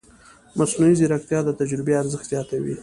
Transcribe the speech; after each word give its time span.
مصنوعي 0.59 0.93
ځیرکتیا 0.99 1.39
د 1.45 1.49
تجربې 1.59 1.93
ارزښت 2.01 2.25
زیاتوي. 2.31 2.75